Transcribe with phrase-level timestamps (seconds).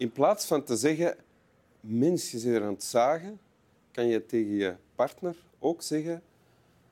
[0.00, 1.16] In plaats van te zeggen,
[1.80, 3.40] mens, je er aan het zagen,
[3.90, 6.22] kan je tegen je partner ook zeggen,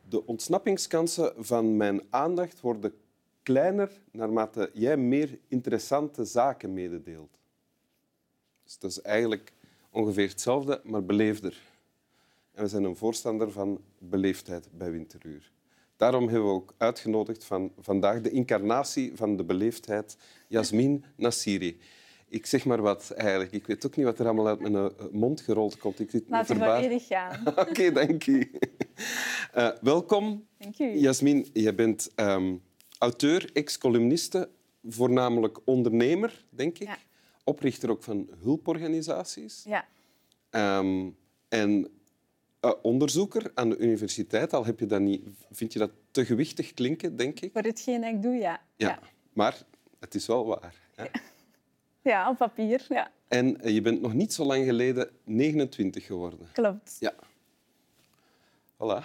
[0.08, 2.94] de ontsnappingskansen van mijn aandacht worden
[3.42, 7.38] kleiner naarmate jij meer interessante zaken mededeelt.
[8.64, 9.52] Dus dat is eigenlijk
[9.90, 11.62] ongeveer hetzelfde, maar beleefder.
[12.52, 15.50] En we zijn een voorstander van beleefdheid bij Winteruur.
[15.96, 20.16] Daarom hebben we ook uitgenodigd van vandaag de incarnatie van de beleefdheid,
[20.48, 21.80] Jasmin Nassiri.
[22.28, 23.52] Ik zeg maar wat eigenlijk.
[23.52, 26.00] Ik weet ook niet wat er allemaal uit mijn eh, mond gerold komt.
[26.00, 27.42] Ik zit Laat het volledig gaan.
[27.68, 28.50] Oké, dank u.
[29.56, 30.46] Uh, welkom.
[30.58, 30.98] Dank u.
[30.98, 32.62] Jasmin, je bent um,
[32.98, 34.48] auteur, ex-columniste,
[34.88, 36.86] voornamelijk ondernemer, denk ik.
[36.86, 36.98] Ja.
[37.44, 39.64] Oprichter ook van hulporganisaties.
[39.64, 39.88] Ja.
[40.78, 41.16] Um,
[41.48, 41.88] en
[42.60, 46.74] uh, onderzoeker aan de universiteit, al heb je dat niet, vind je dat te gewichtig
[46.74, 47.52] klinken, denk ik?
[47.52, 48.60] Voor hetgeen ik doe, ja.
[48.76, 48.98] Ja,
[49.32, 49.62] maar
[49.98, 50.74] het is wel waar.
[50.94, 51.02] Hè?
[51.02, 51.10] Ja.
[52.08, 53.10] Ja, op papier, ja.
[53.28, 56.48] En uh, je bent nog niet zo lang geleden 29 geworden.
[56.52, 56.96] Klopt.
[57.00, 57.12] Ja.
[58.74, 59.04] Voilà.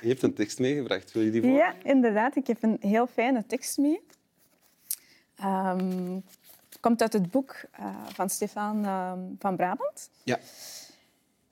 [0.00, 1.12] Je hebt een tekst meegebracht.
[1.12, 1.50] Wil je die voor?
[1.50, 2.36] Ja, inderdaad.
[2.36, 4.00] Ik heb een heel fijne tekst mee.
[5.44, 6.24] Um,
[6.80, 10.10] komt uit het boek uh, van Stefan uh, van Brabant.
[10.22, 10.38] Ja.
[10.38, 10.44] Uh,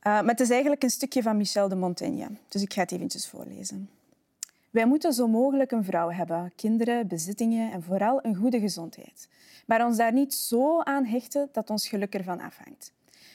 [0.03, 2.29] maar het is eigenlijk een stukje van Michel de Montaigne.
[2.49, 3.91] Dus ik ga het eventjes voorlezen.
[4.77, 9.29] Wij moeten zo mogelijk een vrouw hebben, kinderen, bezittingen en vooral een goede gezondheid.
[9.67, 12.93] Maar ons daar niet zo aan hechten dat ons geluk ervan afhangt.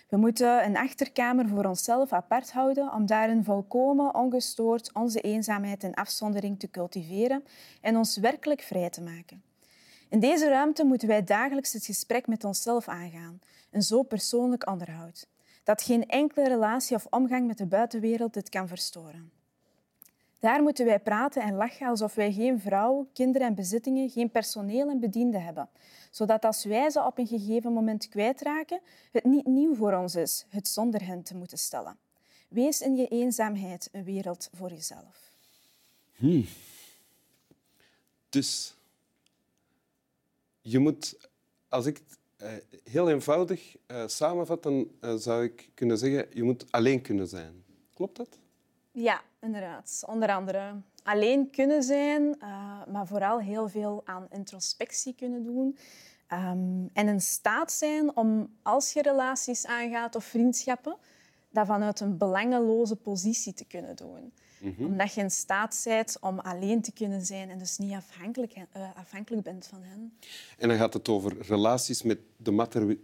[0.09, 5.94] We moeten een achterkamer voor onszelf apart houden om daarin volkomen ongestoord onze eenzaamheid en
[5.94, 7.44] afzondering te cultiveren
[7.81, 9.44] en ons werkelijk vrij te maken.
[10.09, 15.28] In deze ruimte moeten wij dagelijks het gesprek met onszelf aangaan, een zo persoonlijk onderhoud
[15.64, 19.41] dat geen enkele relatie of omgang met de buitenwereld dit kan verstoren.
[20.42, 24.90] Daar moeten wij praten en lachen alsof wij geen vrouw, kinderen en bezittingen, geen personeel
[24.90, 25.70] en bedienden hebben,
[26.12, 28.82] zodat als wij ze op een gegeven moment kwijtraken,
[29.12, 31.98] het niet nieuw voor ons is het zonder hen te moeten stellen.
[32.48, 35.34] Wees in je eenzaamheid een wereld voor jezelf.
[36.16, 36.46] Hmm.
[38.30, 38.76] Dus
[40.62, 41.30] je moet,
[41.70, 42.02] als ik
[42.42, 42.50] uh,
[42.84, 47.64] heel eenvoudig uh, samenvatten, uh, zou ik kunnen zeggen, je moet alleen kunnen zijn.
[47.94, 48.41] Klopt dat?
[48.92, 50.04] Ja, inderdaad.
[50.08, 52.36] Onder andere alleen kunnen zijn,
[52.92, 55.78] maar vooral heel veel aan introspectie kunnen doen.
[56.34, 60.98] Um, en in staat zijn om, als je relaties aangaat of vriendschappen,
[61.50, 64.34] dat vanuit een belangeloze positie te kunnen doen.
[64.60, 64.86] Mhm.
[64.86, 68.64] Omdat je in staat bent om alleen te kunnen zijn en dus niet afhankelijk, uh,
[68.96, 70.14] afhankelijk bent van hen.
[70.58, 72.52] En dan gaat het over relaties met de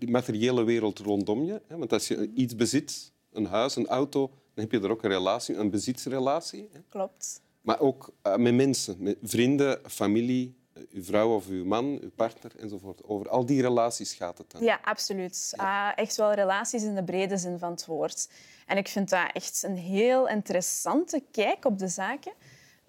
[0.08, 1.62] materiële wereld rondom je.
[1.68, 5.10] Want als je iets bezit, een huis, een auto, dan heb je er ook een
[5.10, 6.70] relatie, een bezitsrelatie.
[6.90, 7.42] Klopt.
[7.62, 10.58] Maar ook uh, met mensen, met vrienden, familie,
[10.92, 13.04] uw vrouw of uw man, uw partner enzovoort.
[13.04, 14.64] Over al die relaties gaat het dan.
[14.64, 15.54] Ja, absoluut.
[15.56, 15.92] Ja.
[15.92, 18.30] Uh, echt wel relaties in de brede zin van het woord.
[18.66, 22.34] En ik vind dat echt een heel interessante kijk op de zaken.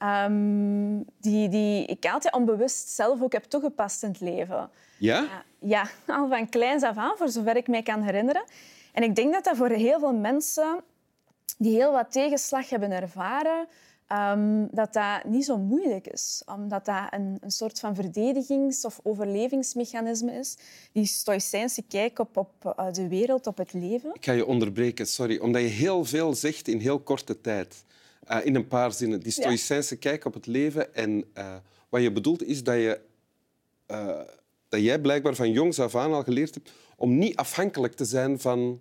[0.02, 4.70] Um, die, die ik altijd onbewust zelf ook heb toegepast in het leven.
[4.98, 5.22] Ja?
[5.22, 8.44] Uh, ja, al van kleins af aan, voor zover ik mij kan herinneren.
[8.92, 10.82] En ik denk dat dat voor heel veel mensen
[11.58, 13.68] die heel wat tegenslag hebben ervaren,
[14.12, 16.42] um, dat dat niet zo moeilijk is.
[16.46, 20.56] Omdat dat een, een soort van verdedigings- of overlevingsmechanisme is.
[20.92, 24.14] Die stoïcijnse kijk op, op uh, de wereld, op het leven.
[24.14, 25.38] Ik ga je onderbreken, sorry.
[25.38, 27.84] Omdat je heel veel zegt in heel korte tijd.
[28.30, 29.20] Uh, in een paar zinnen.
[29.20, 30.00] Die stoïcijnse ja.
[30.00, 30.94] kijk op het leven.
[30.94, 31.54] En uh,
[31.88, 33.00] wat je bedoelt is dat, je,
[34.68, 38.40] dat jij blijkbaar van jongs af aan al geleerd hebt om niet afhankelijk te zijn
[38.40, 38.80] van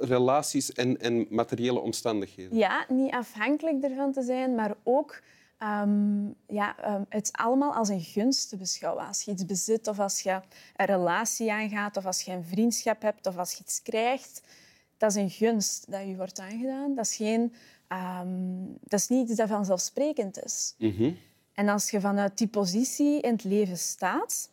[0.00, 2.58] relaties en, en materiële omstandigheden.
[2.58, 5.22] Ja, niet afhankelijk ervan te zijn, maar ook
[5.58, 9.06] um, ja, um, het allemaal als een gunst te beschouwen.
[9.06, 10.40] Als je iets bezit of als je
[10.76, 14.42] een relatie aangaat of als je een vriendschap hebt of als je iets krijgt,
[14.96, 16.94] dat is een gunst dat je wordt aangedaan.
[16.94, 17.54] Dat is, geen,
[17.88, 20.74] um, dat is niet iets dat vanzelfsprekend is.
[20.78, 21.16] Mm -hmm.
[21.52, 24.50] En als je vanuit die positie in het leven staat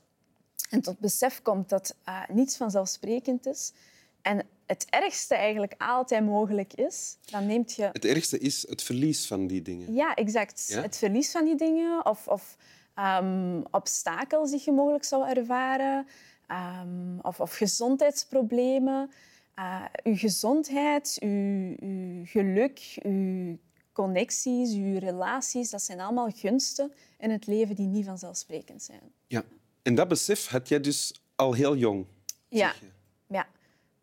[0.70, 3.74] en tot besef komt dat uh, niets vanzelfsprekend is
[4.22, 7.90] en het ergste eigenlijk altijd mogelijk is, dan neemt je...
[7.92, 9.94] Het ergste is het verlies van die dingen.
[9.94, 10.66] Ja, exact.
[10.68, 10.82] Ja?
[10.82, 12.58] Het verlies van die dingen of, of
[12.96, 16.08] um, obstakels die je mogelijk zou ervaren
[16.48, 19.12] um, of, of gezondheidsproblemen.
[19.56, 23.58] Uh, uw gezondheid, uw, uw geluk, uw
[23.94, 29.02] connecties, uw relaties, dat zijn allemaal gunsten in het leven die niet vanzelfsprekend zijn.
[29.28, 29.44] Ja,
[29.82, 32.06] en dat besef had jij dus al heel jong.
[32.48, 32.88] Ja, ja.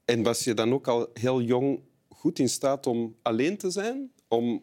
[0.09, 4.13] En was je dan ook al heel jong goed in staat om alleen te zijn?
[4.29, 4.63] Om...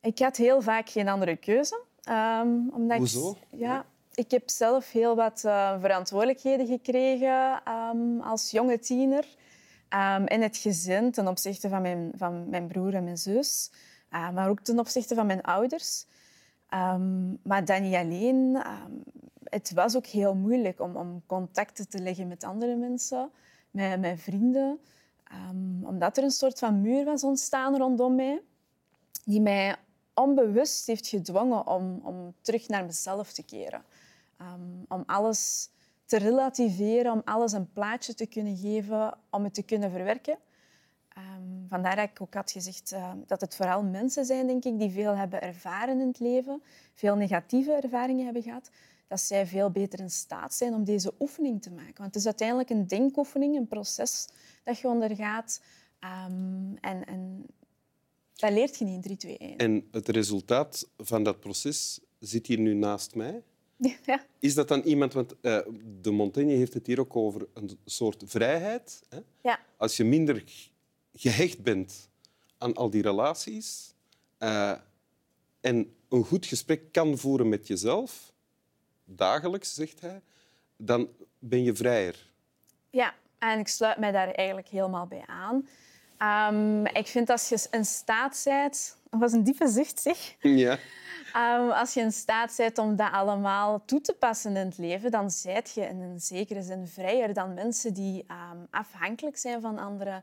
[0.00, 1.82] Ik had heel vaak geen andere keuze.
[2.08, 3.30] Um, omdat Hoezo?
[3.30, 9.26] Ik, ja, ik heb zelf heel wat uh, verantwoordelijkheden gekregen um, als jonge tiener.
[9.90, 13.70] Um, in het gezin ten opzichte van mijn, van mijn broer en mijn zus.
[14.10, 16.06] Uh, maar ook ten opzichte van mijn ouders.
[17.42, 18.62] Maar dat niet alleen.
[19.44, 23.30] het was ook heel moeilijk om, om contacten te leggen met andere mensen,
[23.72, 24.80] met mijn vrienden.
[25.82, 28.42] omdat er een soort van muur was ontstaan rondom mij.
[29.24, 29.76] Die mij
[30.14, 33.82] onbewust heeft gedwongen om, om terug naar mezelf te keren.
[34.40, 35.70] Um, om alles
[36.04, 40.38] te relativeren, om alles een plaatje te kunnen geven, om het te kunnen verwerken.
[41.18, 44.78] Um, vandaar dat ik ook had gezegd uh, dat het vooral mensen zijn, denk ik,
[44.78, 46.62] die veel hebben ervaren in het leven,
[46.94, 48.70] veel negatieve ervaringen hebben gehad,
[49.12, 51.94] dat zij veel beter in staat zijn om deze oefening te maken.
[51.96, 54.28] Want het is uiteindelijk een denkoefening, een proces
[54.64, 55.60] dat je ondergaat.
[56.00, 57.46] Um, en, en
[58.34, 59.56] dat leert je niet in 3, 2, 1.
[59.56, 63.42] En het resultaat van dat proces zit hier nu naast mij.
[64.06, 64.24] Ja.
[64.38, 65.58] Is dat dan iemand, want uh,
[66.00, 69.02] de Montaigne heeft het hier ook over een soort vrijheid.
[69.08, 69.18] Hè?
[69.42, 69.60] Ja.
[69.76, 70.44] Als je minder
[71.14, 72.08] gehecht bent
[72.58, 73.94] aan al die relaties
[74.38, 74.74] uh,
[75.60, 78.31] en een goed gesprek kan voeren met jezelf,
[79.04, 80.20] dagelijks, zegt hij,
[80.76, 81.08] dan
[81.38, 82.30] ben je vrijer.
[82.90, 85.66] Ja, en ik sluit mij daar eigenlijk helemaal bij aan.
[86.54, 89.00] Um, ik vind als je in staat bent...
[89.10, 90.36] Dat was een diepe zucht, zeg.
[90.40, 90.78] Ja.
[91.36, 95.10] Um, als je in staat bent om dat allemaal toe te passen in het leven,
[95.10, 99.78] dan zijt je in een zekere zin vrijer dan mensen die um, afhankelijk zijn van
[99.78, 100.22] anderen.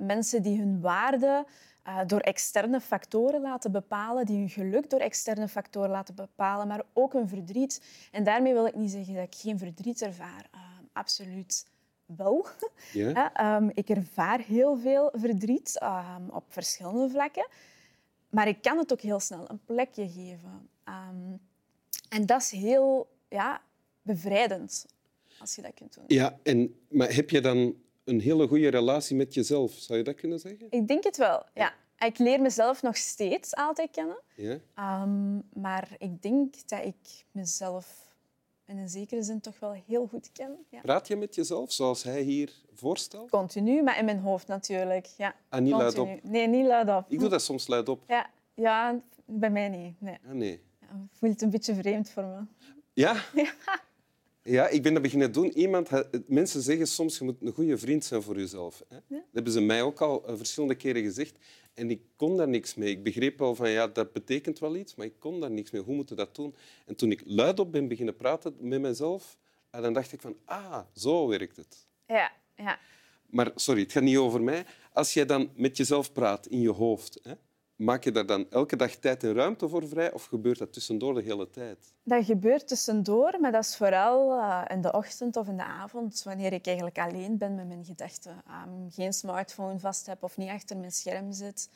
[0.00, 1.46] mensen die hun waarde
[1.88, 6.82] uh, door externe factoren laten bepalen, die hun geluk door externe factoren laten bepalen, maar
[6.92, 7.82] ook hun verdriet.
[8.12, 10.50] En daarmee wil ik niet zeggen dat ik geen verdriet ervaar.
[10.92, 11.66] absoluut
[12.06, 12.46] wel.
[12.92, 13.56] Ja.
[13.56, 17.46] um, ik ervaar heel veel verdriet um, op verschillende vlakken.
[18.30, 20.68] Maar ik kan het ook heel snel een plekje geven.
[20.88, 21.40] Um,
[22.08, 23.62] en dat is heel ja,
[24.02, 24.86] bevrijdend,
[25.38, 26.04] als je dat kunt doen.
[26.06, 29.72] Ja, en, maar heb je dan een hele goede relatie met jezelf?
[29.72, 30.66] Zou je dat kunnen zeggen?
[30.70, 31.74] Ik denk het wel, ja.
[31.98, 34.18] Ik leer mezelf nog steeds altijd kennen.
[34.34, 34.58] Ja.
[35.52, 38.14] maar ik denk dat ik mezelf
[38.66, 40.56] in een zekere zin toch wel heel goed ken.
[40.68, 40.80] Ja.
[40.80, 43.30] Praat je met jezelf zoals hij hier voorstelt?
[43.30, 45.06] Continu, maar in mijn hoofd natuurlijk.
[45.16, 45.34] Ja.
[45.48, 46.22] Ah, niet luid op?
[46.22, 47.04] Nee, niet luid op.
[47.08, 48.02] Ik doe dat soms luid op.
[48.08, 50.00] Ja, ja bij mij niet.
[50.00, 50.18] Nee.
[50.26, 50.60] Ah, nee.
[50.80, 52.40] Ja, voelt een beetje vreemd voor me.
[52.92, 53.14] Ja?
[53.34, 53.52] Ja.
[54.46, 55.50] Ja, ik ben dat beginnen doen.
[55.50, 55.88] Iemand,
[56.26, 58.82] mensen zeggen soms je moet een goede vriend zijn voor jezelf.
[58.88, 58.96] Hè?
[59.08, 61.38] Dat hebben ze mij ook al eh, verschillende keren gezegd.
[61.74, 62.90] En ik kon daar niks mee.
[62.90, 65.82] Ik begreep wel van ja, dat betekent wel iets, maar ik kon daar niks mee.
[65.82, 66.54] Hoe moet je dat doen?
[66.86, 69.38] En toen ik luidop ben beginnen praten met mezelf,
[69.70, 71.86] eh, dan dacht ik van ah, zo werkt het.
[72.06, 72.78] Ja, ja.
[73.26, 74.66] Maar sorry, het gaat niet over mij.
[74.92, 77.32] Als jij dan met jezelf praat in je hoofd, hè,
[77.76, 81.14] Maak je daar dan elke dag tijd en ruimte voor vrij of gebeurt dat tussendoor
[81.14, 81.92] de hele tijd?
[82.02, 86.22] Dat gebeurt tussendoor, maar dat is vooral uh, in de ochtend of in de avond,
[86.22, 88.42] wanneer ik eigenlijk alleen ben met mijn gedachten.
[88.66, 91.70] Um, geen smartphone vast heb of niet achter mijn scherm zit.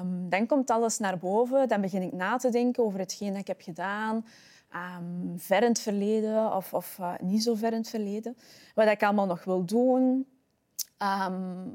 [0.00, 1.68] Um, dan komt alles naar boven.
[1.68, 4.26] Dan begin ik na te denken over hetgeen dat ik heb gedaan.
[4.74, 8.36] Um, ver in het verleden of, of uh, niet zo ver in het verleden.
[8.74, 10.26] Wat ik allemaal nog wil doen.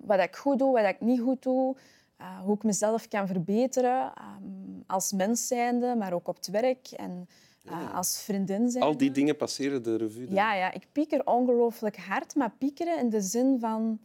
[0.05, 1.75] wat ik goed doe, wat ik niet goed doe.
[2.21, 6.87] Uh, hoe ik mezelf kan verbeteren um, als mens zijnde, maar ook op het werk
[6.87, 7.27] en
[7.63, 8.87] uh, als vriendin zijnde.
[8.87, 10.31] Al die dingen passeren de revue?
[10.31, 13.99] Ja, ja, ik pieker ongelooflijk hard, maar piekeren in de zin van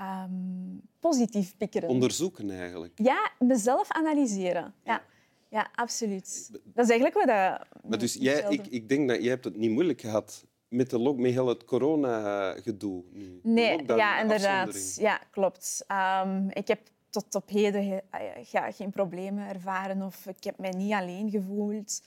[0.00, 1.88] um, positief piekeren.
[1.88, 2.92] Onderzoeken eigenlijk?
[2.94, 4.74] Ja, mezelf analyseren.
[4.84, 4.92] Ja.
[4.92, 5.02] ja.
[5.48, 6.50] Ja, absoluut.
[6.64, 7.66] Dat is eigenlijk wat dat...
[7.88, 10.98] Maar dus jij, ik, ik denk dat jij hebt het niet moeilijk gehad met, de
[10.98, 13.04] log, met heel het corona-gedoe.
[13.42, 14.96] Nee, ja, inderdaad.
[14.98, 15.84] Ja, klopt.
[16.24, 16.80] Um, ik heb
[17.12, 22.02] tot op heden ah ja, geen problemen ervaren of ik heb mij niet alleen gevoeld.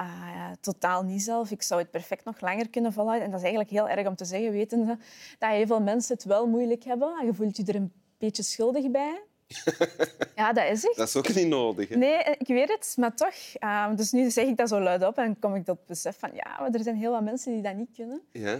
[0.00, 1.50] Uh, totaal niet zelf.
[1.50, 3.24] Ik zou het perfect nog langer kunnen volhouden.
[3.24, 4.98] En dat is eigenlijk heel erg om te zeggen, wetende
[5.38, 7.26] dat heel veel mensen het wel moeilijk hebben.
[7.26, 9.22] Je voelt je er een beetje schuldig bij.
[10.36, 10.94] ja, dat is het.
[10.96, 11.88] Dat is ook niet nodig.
[11.88, 11.96] Hè?
[11.96, 13.34] Nee, ik weet het, maar toch.
[13.60, 16.30] Uh, dus nu zeg ik dat zo luid op en kom ik dat besef van
[16.34, 18.22] ja, maar er zijn heel wat mensen die dat niet kunnen.
[18.32, 18.58] Ja.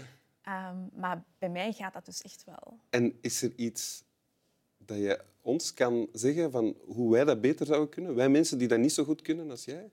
[0.49, 2.79] Um, maar bij mij gaat dat dus echt wel.
[2.91, 4.05] En is er iets
[4.79, 8.15] dat je ons kan zeggen van hoe wij dat beter zouden kunnen?
[8.15, 9.91] Wij mensen die dat niet zo goed kunnen als jij?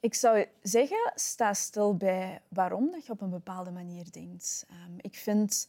[0.00, 4.66] Ik zou zeggen, sta stil bij waarom dat je op een bepaalde manier denkt.
[4.70, 5.68] Um, ik vind...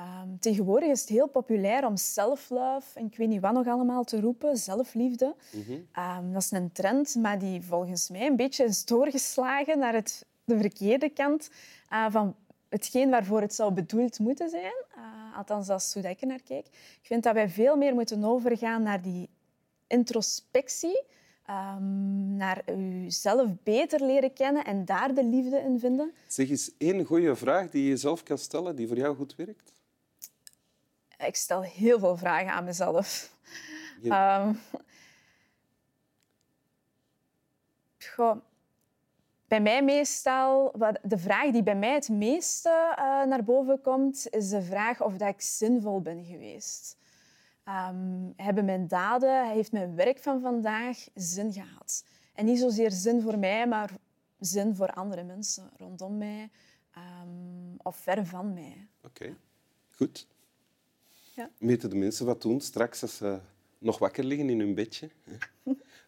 [0.00, 4.04] Um, tegenwoordig is het heel populair om self-love en ik weet niet wat nog allemaal
[4.04, 5.34] te roepen, zelfliefde.
[5.52, 9.94] Mm um, dat is een trend, maar die volgens mij een beetje is doorgeslagen naar
[9.94, 11.50] het, de verkeerde kant
[11.92, 12.34] uh, van
[12.72, 14.84] hetgeen waarvoor het zou bedoeld moeten zijn.
[14.96, 16.66] Uh, althans, dat is hoe ik er naar kijk.
[16.66, 19.28] Ik vind dat wij veel meer moeten overgaan naar die
[19.86, 21.02] introspectie
[21.46, 26.12] Ehm, naar uzelf beter leren kennen en daar de liefde in vinden.
[26.26, 29.72] Zeg eens één goede vraag die je jezelf kan stellen die voor jou goed werkt.
[31.26, 33.36] Ik stel heel veel vragen aan mezelf.
[34.02, 34.54] Je- Ehm,
[37.98, 38.36] goh,
[39.52, 44.26] bij mij meestal, wat- de vraag die bij mij het meeste eh, naar boven komt,
[44.30, 46.96] is de vraag of dat ik zinvol ben geweest.
[47.64, 52.04] Ehm, hebben mijn daden, heeft mijn werk van vandaag zin gehad?
[52.34, 53.90] En niet zozeer zin voor mij, maar
[54.38, 56.50] zin voor andere mensen rondom mij
[56.94, 58.88] ehm, of ver van mij.
[59.04, 59.36] Oké,
[59.90, 60.26] goed.
[61.34, 61.50] Ja.
[61.58, 63.38] Weten de mensen wat doen straks als ze
[63.78, 65.10] nog wakker liggen in hun bedje?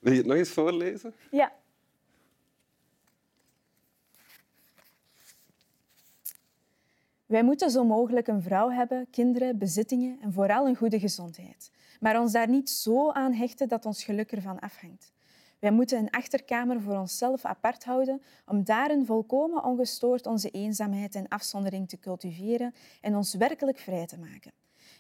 [0.01, 1.15] Wil je het nog eens voorlezen?
[1.31, 1.53] Ja.
[7.35, 11.71] Wij moeten zo mogelijk een vrouw hebben, kinderen, bezittingen en vooral een goede gezondheid.
[12.01, 15.13] Maar ons daar niet zo aan hechten dat ons geluk ervan afhangt.
[15.59, 21.29] Wij moeten een achterkamer voor onszelf apart houden om daarin volkomen ongestoord onze eenzaamheid en
[21.29, 24.53] afzondering te cultiveren en ons werkelijk vrij te maken.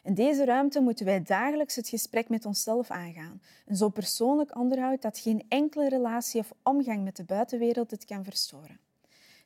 [0.02, 3.42] In deze ruimte moeten wij dagelijks het gesprek met onszelf aangaan.
[3.66, 8.24] Een zo persoonlijk onderhoud dat geen enkele relatie of omgang met de buitenwereld het kan
[8.24, 8.78] verstoren.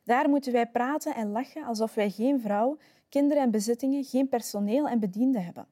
[0.03, 2.77] Daar moeten wij praten en lachen alsof wij geen vrouw,
[3.09, 5.67] kinderen en bezittingen, geen personeel en bedienden hebben.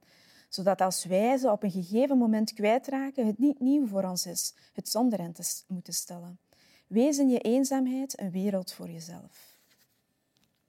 [0.50, 4.54] Zodat als wij ze op een gegeven moment kwijtraken, het niet nieuw voor ons is
[4.74, 6.40] het zonder hen te moeten stellen.
[6.88, 9.58] Wees in je eenzaamheid een wereld voor jezelf.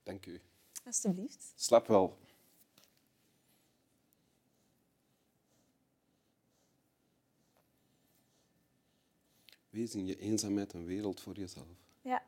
[0.03, 0.41] Dank u.
[0.85, 1.53] Alsjeblieft.
[1.55, 2.17] Slap wel.
[9.69, 11.67] Wees in je eenzaamheid een wereld voor jezelf.
[12.01, 12.23] Ja.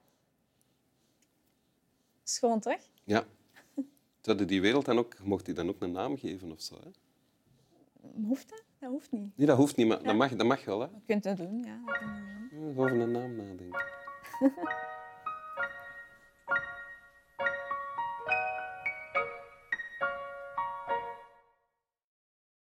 [2.33, 2.79] Schoon, toch?
[3.03, 3.25] Ja.
[4.21, 6.75] Zouden die wereld dan ook, mocht die dan ook een naam geven of zo?
[6.83, 6.89] Hè?
[8.27, 8.63] Hoeft dat?
[8.79, 9.37] Dat hoeft niet.
[9.37, 10.79] Nee, dat hoeft niet, maar dat, mag, dat mag wel.
[10.79, 10.85] Hè?
[10.85, 11.79] Je kunt het doen, ja.
[11.85, 12.59] dat.
[12.59, 13.85] Over een naam nadenken.